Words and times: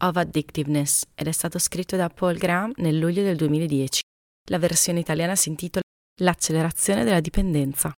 of 0.00 0.16
Addictiveness 0.16 1.04
ed 1.14 1.26
è 1.26 1.32
stato 1.32 1.58
scritto 1.58 1.96
da 1.96 2.08
Paul 2.08 2.36
Graham 2.36 2.72
nel 2.76 2.98
luglio 2.98 3.22
del 3.22 3.36
2010. 3.36 4.00
La 4.50 4.58
versione 4.58 5.00
italiana 5.00 5.34
si 5.34 5.48
intitola 5.48 5.82
L'accelerazione 6.22 7.04
della 7.04 7.20
dipendenza. 7.20 7.92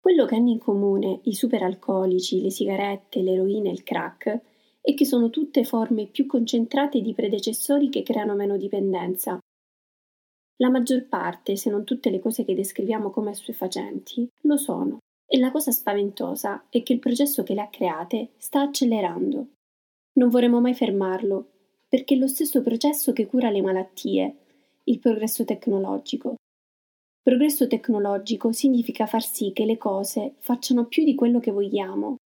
Quello 0.00 0.24
che 0.26 0.34
hanno 0.34 0.50
in 0.50 0.58
comune 0.58 1.20
i 1.24 1.34
superalcolici, 1.34 2.40
le 2.40 2.50
sigarette, 2.50 3.22
l'eroina 3.22 3.68
e 3.68 3.72
il 3.72 3.82
crack 3.82 4.40
è 4.80 4.94
che 4.94 5.04
sono 5.04 5.30
tutte 5.30 5.64
forme 5.64 6.06
più 6.06 6.26
concentrate 6.26 7.00
di 7.00 7.14
predecessori 7.14 7.90
che 7.90 8.02
creano 8.02 8.34
meno 8.34 8.56
dipendenza. 8.56 9.38
La 10.56 10.70
maggior 10.70 11.06
parte, 11.06 11.56
se 11.56 11.70
non 11.70 11.84
tutte 11.84 12.10
le 12.10 12.18
cose 12.18 12.44
che 12.44 12.54
descriviamo 12.54 13.10
come 13.10 13.30
assuefacenti, 13.30 14.28
lo 14.42 14.56
sono. 14.56 14.98
E 15.26 15.38
la 15.38 15.52
cosa 15.52 15.70
spaventosa 15.70 16.66
è 16.70 16.82
che 16.82 16.94
il 16.94 16.98
processo 16.98 17.42
che 17.42 17.54
le 17.54 17.60
ha 17.60 17.68
create 17.68 18.32
sta 18.38 18.62
accelerando. 18.62 19.46
Non 20.14 20.28
vorremmo 20.28 20.60
mai 20.60 20.74
fermarlo, 20.74 21.50
perché 21.88 22.14
è 22.14 22.18
lo 22.18 22.26
stesso 22.26 22.62
processo 22.62 23.12
che 23.12 23.26
cura 23.26 23.50
le 23.50 23.62
malattie, 23.62 24.36
il 24.84 24.98
progresso 24.98 25.44
tecnologico. 25.44 26.36
Progresso 27.22 27.66
tecnologico 27.66 28.52
significa 28.52 29.06
far 29.06 29.22
sì 29.22 29.52
che 29.52 29.64
le 29.64 29.76
cose 29.76 30.34
facciano 30.38 30.86
più 30.86 31.04
di 31.04 31.14
quello 31.14 31.38
che 31.38 31.50
vogliamo. 31.50 32.16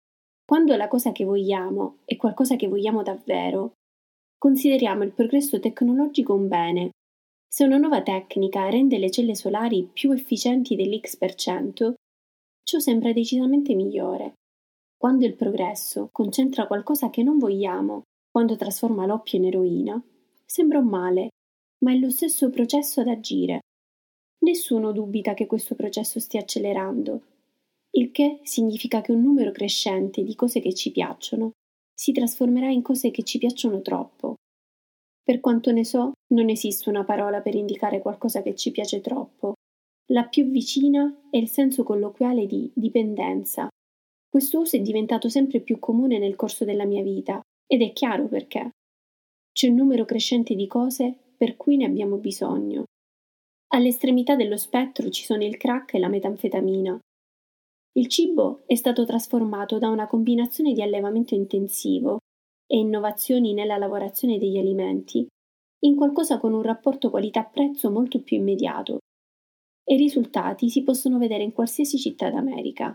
Quando 0.46 0.76
la 0.76 0.88
cosa 0.88 1.12
che 1.12 1.24
vogliamo 1.24 1.98
è 2.04 2.16
qualcosa 2.16 2.56
che 2.56 2.68
vogliamo 2.68 3.02
davvero, 3.02 3.72
consideriamo 4.38 5.02
il 5.02 5.12
progresso 5.12 5.58
tecnologico 5.58 6.34
un 6.34 6.48
bene. 6.48 6.90
Se 7.48 7.64
una 7.64 7.78
nuova 7.78 8.02
tecnica 8.02 8.68
rende 8.68 8.98
le 8.98 9.10
celle 9.10 9.34
solari 9.34 9.88
più 9.90 10.10
efficienti 10.12 10.76
dell'X%, 10.76 11.94
ciò 12.62 12.78
sembra 12.78 13.12
decisamente 13.12 13.74
migliore. 13.74 14.34
Quando 15.04 15.26
il 15.26 15.34
progresso 15.34 16.08
concentra 16.10 16.66
qualcosa 16.66 17.10
che 17.10 17.22
non 17.22 17.36
vogliamo, 17.36 18.04
quando 18.30 18.56
trasforma 18.56 19.04
l'oppio 19.04 19.36
in 19.36 19.44
eroina, 19.44 20.02
sembra 20.46 20.78
un 20.78 20.86
male, 20.86 21.28
ma 21.84 21.92
è 21.92 21.96
lo 21.96 22.08
stesso 22.08 22.48
processo 22.48 23.02
ad 23.02 23.08
agire. 23.08 23.58
Nessuno 24.46 24.92
dubita 24.92 25.34
che 25.34 25.46
questo 25.46 25.74
processo 25.74 26.20
stia 26.20 26.40
accelerando, 26.40 27.20
il 27.98 28.12
che 28.12 28.40
significa 28.44 29.02
che 29.02 29.12
un 29.12 29.20
numero 29.20 29.50
crescente 29.50 30.22
di 30.22 30.34
cose 30.34 30.60
che 30.60 30.72
ci 30.72 30.90
piacciono 30.90 31.50
si 31.94 32.12
trasformerà 32.12 32.70
in 32.70 32.80
cose 32.80 33.10
che 33.10 33.24
ci 33.24 33.36
piacciono 33.36 33.82
troppo. 33.82 34.36
Per 35.22 35.38
quanto 35.40 35.70
ne 35.70 35.84
so, 35.84 36.12
non 36.28 36.48
esiste 36.48 36.88
una 36.88 37.04
parola 37.04 37.42
per 37.42 37.54
indicare 37.54 38.00
qualcosa 38.00 38.40
che 38.40 38.54
ci 38.54 38.70
piace 38.70 39.02
troppo. 39.02 39.52
La 40.12 40.24
più 40.24 40.46
vicina 40.46 41.26
è 41.28 41.36
il 41.36 41.50
senso 41.50 41.82
colloquiale 41.82 42.46
di 42.46 42.70
dipendenza, 42.74 43.68
questo 44.34 44.58
uso 44.58 44.74
è 44.74 44.80
diventato 44.80 45.28
sempre 45.28 45.60
più 45.60 45.78
comune 45.78 46.18
nel 46.18 46.34
corso 46.34 46.64
della 46.64 46.86
mia 46.86 47.04
vita 47.04 47.40
ed 47.68 47.82
è 47.82 47.92
chiaro 47.92 48.26
perché. 48.26 48.70
C'è 49.52 49.68
un 49.68 49.76
numero 49.76 50.04
crescente 50.04 50.56
di 50.56 50.66
cose 50.66 51.16
per 51.36 51.56
cui 51.56 51.76
ne 51.76 51.84
abbiamo 51.84 52.16
bisogno. 52.16 52.82
All'estremità 53.68 54.34
dello 54.34 54.56
spettro 54.56 55.08
ci 55.08 55.22
sono 55.22 55.44
il 55.44 55.56
crack 55.56 55.94
e 55.94 56.00
la 56.00 56.08
metanfetamina. 56.08 56.98
Il 57.92 58.08
cibo 58.08 58.64
è 58.66 58.74
stato 58.74 59.04
trasformato 59.04 59.78
da 59.78 59.88
una 59.88 60.08
combinazione 60.08 60.72
di 60.72 60.82
allevamento 60.82 61.36
intensivo 61.36 62.18
e 62.66 62.76
innovazioni 62.76 63.52
nella 63.52 63.76
lavorazione 63.76 64.38
degli 64.38 64.58
alimenti 64.58 65.24
in 65.84 65.94
qualcosa 65.94 66.40
con 66.40 66.54
un 66.54 66.62
rapporto 66.62 67.08
qualità-prezzo 67.08 67.88
molto 67.88 68.20
più 68.20 68.38
immediato. 68.38 68.98
E 69.84 69.94
i 69.94 69.98
risultati 69.98 70.70
si 70.70 70.82
possono 70.82 71.18
vedere 71.18 71.44
in 71.44 71.52
qualsiasi 71.52 71.98
città 71.98 72.30
d'America. 72.30 72.92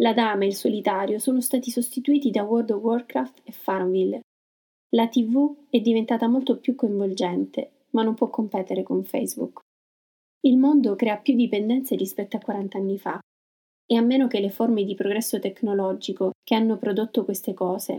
La 0.00 0.12
dama 0.12 0.44
e 0.44 0.48
il 0.48 0.54
solitario 0.54 1.18
sono 1.18 1.40
stati 1.40 1.70
sostituiti 1.70 2.30
da 2.30 2.44
World 2.44 2.70
of 2.70 2.82
Warcraft 2.82 3.40
e 3.44 3.52
Farmville. 3.52 4.20
La 4.90 5.08
TV 5.08 5.66
è 5.70 5.80
diventata 5.80 6.28
molto 6.28 6.58
più 6.58 6.74
coinvolgente, 6.74 7.86
ma 7.90 8.02
non 8.02 8.14
può 8.14 8.30
competere 8.30 8.82
con 8.82 9.02
Facebook. 9.02 9.60
Il 10.42 10.56
mondo 10.56 10.94
crea 10.94 11.16
più 11.16 11.34
dipendenze 11.34 11.96
rispetto 11.96 12.36
a 12.36 12.40
40 12.40 12.78
anni 12.78 12.98
fa, 12.98 13.18
e 13.90 13.96
a 13.96 14.00
meno 14.00 14.28
che 14.28 14.38
le 14.38 14.50
forme 14.50 14.84
di 14.84 14.94
progresso 14.94 15.40
tecnologico 15.40 16.32
che 16.44 16.54
hanno 16.54 16.76
prodotto 16.76 17.24
queste 17.24 17.54
cose 17.54 17.98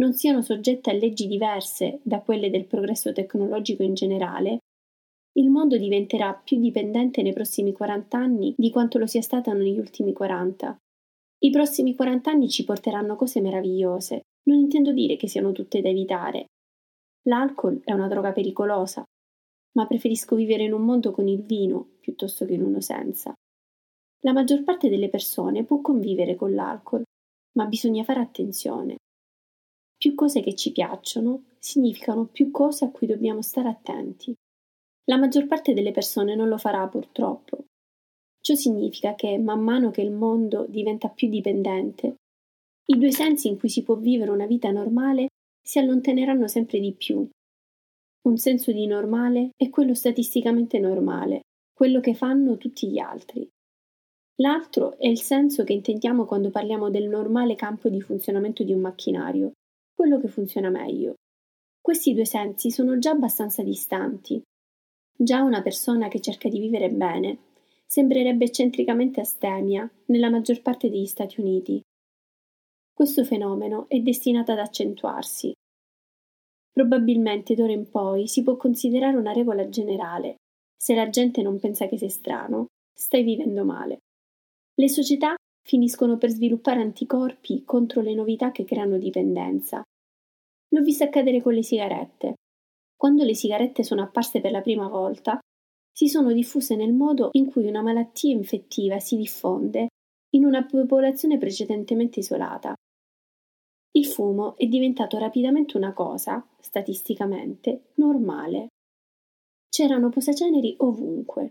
non 0.00 0.12
siano 0.12 0.42
soggette 0.42 0.90
a 0.90 0.94
leggi 0.94 1.26
diverse 1.26 2.00
da 2.02 2.20
quelle 2.20 2.50
del 2.50 2.66
progresso 2.66 3.12
tecnologico 3.12 3.82
in 3.82 3.94
generale, 3.94 4.58
il 5.38 5.48
mondo 5.48 5.76
diventerà 5.76 6.34
più 6.34 6.58
dipendente 6.58 7.22
nei 7.22 7.32
prossimi 7.32 7.72
40 7.72 8.18
anni 8.18 8.54
di 8.56 8.70
quanto 8.70 8.98
lo 8.98 9.06
sia 9.06 9.22
stato 9.22 9.52
negli 9.52 9.78
ultimi 9.78 10.12
40. 10.12 10.76
I 11.42 11.48
prossimi 11.50 11.94
40 11.94 12.30
anni 12.30 12.50
ci 12.50 12.64
porteranno 12.64 13.16
cose 13.16 13.40
meravigliose. 13.40 14.20
Non 14.42 14.58
intendo 14.58 14.92
dire 14.92 15.16
che 15.16 15.26
siano 15.26 15.52
tutte 15.52 15.80
da 15.80 15.88
evitare. 15.88 16.48
L'alcol 17.28 17.80
è 17.82 17.92
una 17.92 18.08
droga 18.08 18.32
pericolosa, 18.32 19.02
ma 19.72 19.86
preferisco 19.86 20.36
vivere 20.36 20.64
in 20.64 20.74
un 20.74 20.82
mondo 20.82 21.12
con 21.12 21.28
il 21.28 21.42
vino 21.42 21.92
piuttosto 22.00 22.44
che 22.44 22.54
in 22.54 22.62
uno 22.62 22.80
senza. 22.80 23.32
La 24.20 24.32
maggior 24.32 24.64
parte 24.64 24.90
delle 24.90 25.08
persone 25.08 25.64
può 25.64 25.80
convivere 25.80 26.36
con 26.36 26.54
l'alcol, 26.54 27.04
ma 27.52 27.64
bisogna 27.64 28.04
fare 28.04 28.20
attenzione. 28.20 28.96
Più 29.96 30.14
cose 30.14 30.42
che 30.42 30.54
ci 30.54 30.72
piacciono 30.72 31.44
significano 31.58 32.26
più 32.26 32.50
cose 32.50 32.84
a 32.84 32.90
cui 32.90 33.06
dobbiamo 33.06 33.40
stare 33.40 33.68
attenti. 33.68 34.34
La 35.04 35.16
maggior 35.16 35.46
parte 35.46 35.72
delle 35.72 35.90
persone 35.90 36.34
non 36.34 36.48
lo 36.48 36.58
farà 36.58 36.86
purtroppo, 36.86 37.59
Ciò 38.40 38.54
significa 38.54 39.14
che, 39.14 39.38
man 39.38 39.60
mano 39.60 39.90
che 39.90 40.00
il 40.00 40.12
mondo 40.12 40.66
diventa 40.68 41.08
più 41.08 41.28
dipendente, 41.28 42.16
i 42.90 42.98
due 42.98 43.12
sensi 43.12 43.46
in 43.46 43.56
cui 43.56 43.68
si 43.68 43.84
può 43.84 43.94
vivere 43.94 44.32
una 44.32 44.46
vita 44.46 44.70
normale 44.72 45.28
si 45.62 45.78
allontaneranno 45.78 46.48
sempre 46.48 46.80
di 46.80 46.92
più. 46.92 47.28
Un 48.22 48.36
senso 48.36 48.72
di 48.72 48.86
normale 48.86 49.50
è 49.56 49.70
quello 49.70 49.94
statisticamente 49.94 50.80
normale, 50.80 51.42
quello 51.72 52.00
che 52.00 52.14
fanno 52.14 52.56
tutti 52.56 52.88
gli 52.88 52.98
altri. 52.98 53.48
L'altro 54.40 54.98
è 54.98 55.06
il 55.06 55.20
senso 55.20 55.62
che 55.62 55.72
intendiamo 55.72 56.24
quando 56.24 56.50
parliamo 56.50 56.90
del 56.90 57.08
normale 57.08 57.54
campo 57.54 57.88
di 57.88 58.00
funzionamento 58.00 58.64
di 58.64 58.72
un 58.72 58.80
macchinario, 58.80 59.52
quello 59.94 60.18
che 60.18 60.26
funziona 60.26 60.68
meglio. 60.68 61.14
Questi 61.80 62.12
due 62.12 62.24
sensi 62.24 62.72
sono 62.72 62.98
già 62.98 63.10
abbastanza 63.10 63.62
distanti. 63.62 64.42
Già 65.16 65.42
una 65.42 65.62
persona 65.62 66.08
che 66.08 66.20
cerca 66.20 66.48
di 66.48 66.58
vivere 66.58 66.90
bene 66.90 67.38
sembrerebbe 67.90 68.44
eccentricamente 68.44 69.20
astemia 69.20 69.90
nella 70.06 70.30
maggior 70.30 70.62
parte 70.62 70.88
degli 70.88 71.06
Stati 71.06 71.40
Uniti. 71.40 71.82
Questo 72.92 73.24
fenomeno 73.24 73.88
è 73.88 73.98
destinato 73.98 74.52
ad 74.52 74.60
accentuarsi. 74.60 75.52
Probabilmente 76.70 77.56
d'ora 77.56 77.72
in 77.72 77.90
poi 77.90 78.28
si 78.28 78.44
può 78.44 78.56
considerare 78.56 79.16
una 79.16 79.32
regola 79.32 79.68
generale. 79.68 80.36
Se 80.76 80.94
la 80.94 81.10
gente 81.10 81.42
non 81.42 81.58
pensa 81.58 81.88
che 81.88 81.98
sei 81.98 82.10
strano, 82.10 82.66
stai 82.96 83.24
vivendo 83.24 83.64
male. 83.64 83.98
Le 84.74 84.88
società 84.88 85.34
finiscono 85.66 86.16
per 86.16 86.30
sviluppare 86.30 86.80
anticorpi 86.80 87.64
contro 87.64 88.02
le 88.02 88.14
novità 88.14 88.52
che 88.52 88.64
creano 88.64 88.98
dipendenza. 88.98 89.82
L'ho 90.68 90.82
visto 90.82 91.02
accadere 91.02 91.42
con 91.42 91.54
le 91.54 91.64
sigarette. 91.64 92.34
Quando 92.96 93.24
le 93.24 93.34
sigarette 93.34 93.82
sono 93.82 94.02
apparse 94.02 94.40
per 94.40 94.52
la 94.52 94.60
prima 94.60 94.86
volta, 94.86 95.40
si 96.00 96.08
sono 96.08 96.32
diffuse 96.32 96.76
nel 96.76 96.94
modo 96.94 97.28
in 97.32 97.44
cui 97.44 97.66
una 97.66 97.82
malattia 97.82 98.32
infettiva 98.32 98.98
si 99.00 99.18
diffonde 99.18 99.88
in 100.30 100.46
una 100.46 100.64
popolazione 100.64 101.36
precedentemente 101.36 102.20
isolata. 102.20 102.72
Il 103.90 104.06
fumo 104.06 104.56
è 104.56 104.64
diventato 104.64 105.18
rapidamente 105.18 105.76
una 105.76 105.92
cosa, 105.92 106.42
statisticamente, 106.58 107.90
normale. 107.96 108.68
C'erano 109.68 110.08
posaceneri 110.08 110.74
ovunque. 110.78 111.50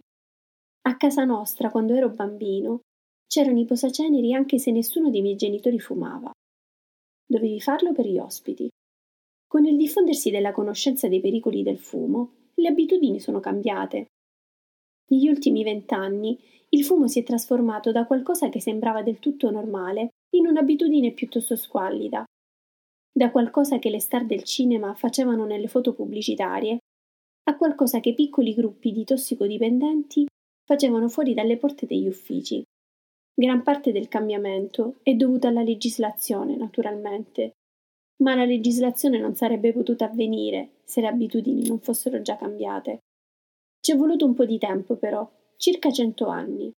A 0.88 0.98
casa 0.98 1.26
nostra, 1.26 1.70
quando 1.70 1.94
ero 1.94 2.10
bambino, 2.10 2.80
c'erano 3.28 3.60
i 3.60 3.66
posaceneri 3.66 4.34
anche 4.34 4.58
se 4.58 4.72
nessuno 4.72 5.12
dei 5.12 5.22
miei 5.22 5.36
genitori 5.36 5.80
fumava. 5.80 6.32
Dovevi 7.24 7.62
farlo 7.62 7.92
per 7.92 8.08
gli 8.08 8.18
ospiti. 8.18 8.68
Con 9.48 9.66
il 9.66 9.78
diffondersi 9.78 10.32
della 10.32 10.54
conoscenza 10.54 11.08
dei 11.08 11.22
pericoli 11.22 11.62
del 11.62 11.78
fumo, 11.78 12.48
le 12.56 12.68
abitudini 12.68 13.20
sono 13.20 13.40
cambiate 13.40 14.08
negli 15.10 15.28
ultimi 15.28 15.64
vent'anni 15.64 16.38
il 16.70 16.84
fumo 16.84 17.08
si 17.08 17.20
è 17.20 17.24
trasformato 17.24 17.92
da 17.92 18.06
qualcosa 18.06 18.50
che 18.50 18.62
sembrava 18.62 19.02
del 19.02 19.20
tutto 19.20 19.50
normale 19.50 20.10
in 20.36 20.48
un'abitudine 20.48 21.12
piuttosto 21.12 21.56
squallida. 21.56 22.24
Da 23.12 23.32
qualcosa 23.32 23.80
che 23.80 23.90
le 23.90 24.00
star 24.00 24.26
del 24.26 24.44
cinema 24.44 24.94
facevano 24.94 25.46
nelle 25.46 25.68
foto 25.68 25.94
pubblicitarie 25.94 26.78
a 27.50 27.58
qualcosa 27.58 28.00
che 28.00 28.14
piccoli 28.14 28.54
gruppi 28.54 28.92
di 28.92 29.04
tossicodipendenti 29.04 30.28
facevano 30.64 31.10
fuori 31.10 31.34
dalle 31.34 31.58
porte 31.58 31.88
degli 31.88 32.08
uffici. 32.08 32.62
Gran 33.34 33.64
parte 33.64 33.92
del 33.92 34.08
cambiamento 34.08 35.00
è 35.02 35.16
dovuta 35.16 35.48
alla 35.48 35.64
legislazione, 35.64 36.56
naturalmente, 36.56 37.54
ma 38.22 38.36
la 38.36 38.46
legislazione 38.46 39.18
non 39.18 39.36
sarebbe 39.36 39.74
potuta 39.74 40.06
avvenire 40.06 40.82
se 40.84 41.02
le 41.02 41.08
abitudini 41.08 41.68
non 41.68 41.80
fossero 41.80 42.22
già 42.22 42.36
cambiate. 42.36 43.00
Ci 43.90 43.96
è 43.96 43.98
voluto 43.98 44.24
un 44.24 44.36
po' 44.36 44.46
di 44.46 44.60
tempo, 44.60 44.98
però, 44.98 45.28
circa 45.58 45.92
cento 45.92 46.28
anni, 46.28 46.72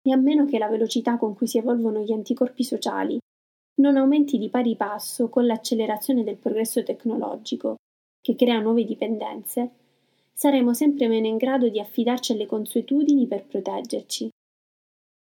e 0.00 0.10
a 0.10 0.16
meno 0.16 0.46
che 0.46 0.56
la 0.56 0.70
velocità 0.70 1.18
con 1.18 1.34
cui 1.34 1.46
si 1.46 1.58
evolvono 1.58 2.00
gli 2.00 2.10
anticorpi 2.10 2.64
sociali 2.64 3.18
non 3.82 3.98
aumenti 3.98 4.38
di 4.38 4.48
pari 4.48 4.74
passo 4.74 5.28
con 5.28 5.44
l'accelerazione 5.44 6.24
del 6.24 6.38
progresso 6.38 6.82
tecnologico, 6.82 7.74
che 8.18 8.34
crea 8.34 8.60
nuove 8.60 8.84
dipendenze, 8.84 9.72
saremo 10.32 10.72
sempre 10.72 11.06
meno 11.06 11.26
in 11.26 11.36
grado 11.36 11.68
di 11.68 11.80
affidarci 11.80 12.32
alle 12.32 12.46
consuetudini 12.46 13.26
per 13.26 13.44
proteggerci. 13.44 14.30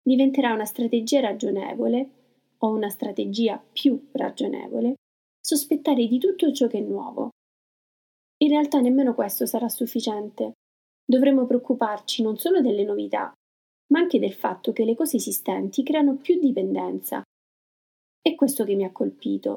Diventerà 0.02 0.52
una 0.52 0.66
strategia 0.66 1.20
ragionevole, 1.20 2.10
o 2.58 2.68
una 2.68 2.90
strategia 2.90 3.58
più 3.72 4.08
ragionevole, 4.12 4.96
sospettare 5.40 6.06
di 6.06 6.18
tutto 6.18 6.52
ciò 6.52 6.66
che 6.66 6.76
è 6.76 6.82
nuovo. 6.82 7.30
In 8.42 8.50
realtà 8.50 8.78
nemmeno 8.80 9.14
questo 9.14 9.46
sarà 9.46 9.70
sufficiente. 9.70 10.52
Dovremo 11.10 11.44
preoccuparci 11.44 12.22
non 12.22 12.38
solo 12.38 12.60
delle 12.60 12.84
novità, 12.84 13.32
ma 13.88 13.98
anche 13.98 14.20
del 14.20 14.32
fatto 14.32 14.72
che 14.72 14.84
le 14.84 14.94
cose 14.94 15.16
esistenti 15.16 15.82
creano 15.82 16.14
più 16.14 16.38
dipendenza. 16.38 17.20
È 18.22 18.36
questo 18.36 18.62
che 18.62 18.76
mi 18.76 18.84
ha 18.84 18.92
colpito. 18.92 19.56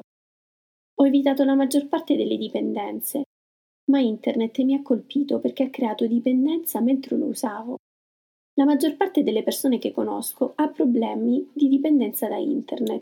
Ho 0.96 1.06
evitato 1.06 1.44
la 1.44 1.54
maggior 1.54 1.86
parte 1.86 2.16
delle 2.16 2.36
dipendenze, 2.36 3.22
ma 3.92 4.00
internet 4.00 4.58
mi 4.62 4.74
ha 4.74 4.82
colpito 4.82 5.38
perché 5.38 5.62
ha 5.62 5.70
creato 5.70 6.08
dipendenza 6.08 6.80
mentre 6.80 7.16
lo 7.16 7.26
usavo. 7.26 7.76
La 8.54 8.64
maggior 8.64 8.96
parte 8.96 9.22
delle 9.22 9.44
persone 9.44 9.78
che 9.78 9.92
conosco 9.92 10.54
ha 10.56 10.66
problemi 10.66 11.48
di 11.52 11.68
dipendenza 11.68 12.26
da 12.26 12.36
internet. 12.36 12.98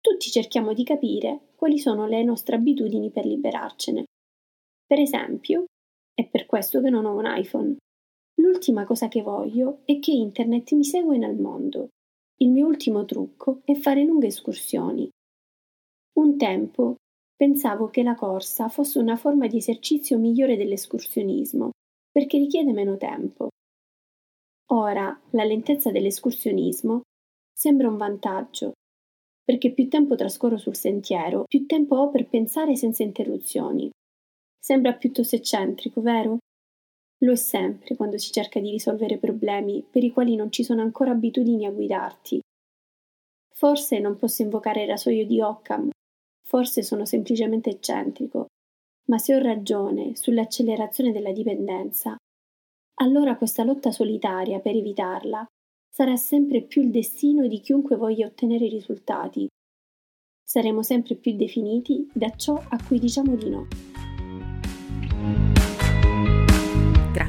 Tutti 0.00 0.30
cerchiamo 0.30 0.72
di 0.72 0.82
capire 0.82 1.52
quali 1.54 1.78
sono 1.78 2.08
le 2.08 2.24
nostre 2.24 2.56
abitudini 2.56 3.10
per 3.10 3.24
liberarcene. 3.24 4.02
Per 4.84 4.98
esempio, 4.98 5.66
è 6.12 6.26
per 6.26 6.46
questo 6.46 6.80
che 6.80 6.90
non 6.90 7.04
ho 7.04 7.14
un 7.14 7.24
iPhone. 7.26 7.76
L'ultima 8.36 8.84
cosa 8.84 9.08
che 9.08 9.22
voglio 9.22 9.80
è 9.84 9.98
che 9.98 10.10
internet 10.12 10.72
mi 10.72 10.84
segua 10.84 11.16
nel 11.16 11.36
mondo. 11.36 11.88
Il 12.38 12.50
mio 12.50 12.66
ultimo 12.66 13.04
trucco 13.04 13.60
è 13.64 13.74
fare 13.74 14.04
lunghe 14.04 14.26
escursioni. 14.26 15.08
Un 16.18 16.36
tempo 16.36 16.96
pensavo 17.36 17.88
che 17.88 18.02
la 18.02 18.14
corsa 18.14 18.68
fosse 18.68 18.98
una 18.98 19.16
forma 19.16 19.46
di 19.46 19.58
esercizio 19.58 20.18
migliore 20.18 20.56
dell'escursionismo, 20.56 21.70
perché 22.10 22.38
richiede 22.38 22.72
meno 22.72 22.96
tempo. 22.96 23.48
Ora 24.72 25.20
la 25.30 25.44
lentezza 25.44 25.90
dell'escursionismo 25.90 27.02
sembra 27.52 27.88
un 27.88 27.96
vantaggio, 27.96 28.72
perché 29.44 29.72
più 29.72 29.88
tempo 29.88 30.14
trascorro 30.14 30.56
sul 30.56 30.74
sentiero, 30.74 31.44
più 31.46 31.66
tempo 31.66 31.96
ho 31.96 32.10
per 32.10 32.28
pensare 32.28 32.76
senza 32.76 33.02
interruzioni. 33.02 33.90
Sembra 34.58 34.94
piuttosto 34.94 35.36
eccentrico, 35.36 36.00
vero? 36.00 36.38
Lo 37.18 37.32
è 37.32 37.36
sempre 37.36 37.96
quando 37.96 38.18
si 38.18 38.32
cerca 38.32 38.60
di 38.60 38.70
risolvere 38.70 39.18
problemi 39.18 39.84
per 39.88 40.02
i 40.02 40.10
quali 40.10 40.36
non 40.36 40.50
ci 40.50 40.64
sono 40.64 40.82
ancora 40.82 41.12
abitudini 41.12 41.66
a 41.66 41.70
guidarti. 41.70 42.40
Forse 43.54 43.98
non 43.98 44.16
posso 44.16 44.42
invocare 44.42 44.82
il 44.82 44.88
rasoio 44.88 45.24
di 45.24 45.40
Occam, 45.40 45.90
forse 46.44 46.82
sono 46.82 47.04
semplicemente 47.04 47.70
eccentrico, 47.70 48.46
ma 49.06 49.18
se 49.18 49.34
ho 49.34 49.38
ragione 49.38 50.16
sull'accelerazione 50.16 51.12
della 51.12 51.32
dipendenza, 51.32 52.16
allora 52.96 53.36
questa 53.36 53.64
lotta 53.64 53.90
solitaria 53.90 54.60
per 54.60 54.76
evitarla 54.76 55.46
sarà 55.88 56.16
sempre 56.16 56.62
più 56.62 56.82
il 56.82 56.90
destino 56.90 57.46
di 57.46 57.60
chiunque 57.60 57.96
voglia 57.96 58.26
ottenere 58.26 58.66
risultati. 58.68 59.48
Saremo 60.42 60.82
sempre 60.82 61.14
più 61.16 61.34
definiti 61.36 62.08
da 62.12 62.30
ciò 62.36 62.54
a 62.54 62.78
cui 62.84 62.98
diciamo 62.98 63.34
di 63.36 63.48
no. 63.48 63.93